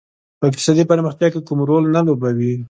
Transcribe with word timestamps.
په 0.39 0.45
اقتصادي 0.49 0.83
پرمختیا 0.91 1.27
کې 1.33 1.39
کوم 1.47 1.59
رول 1.69 1.83
نه 1.95 2.01
لوبوي. 2.07 2.53